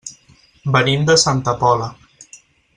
Venim 0.77 1.05
de 1.11 1.17
Santa 1.25 1.55
Pola. 1.63 1.93